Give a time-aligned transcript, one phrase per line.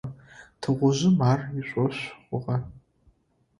[0.61, 2.57] Тыгъужъым ар ышӀошъ хъугъэ.